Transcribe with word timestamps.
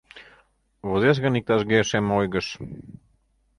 Возеш 0.87 1.17
гын 1.23 1.37
иктаж-кӧ 1.39 1.79
шем 1.89 2.07
ойгыш 2.17 2.47